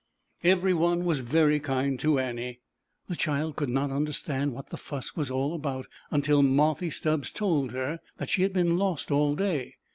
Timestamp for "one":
0.73-1.05